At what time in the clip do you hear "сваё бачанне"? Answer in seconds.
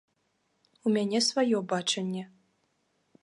1.27-2.23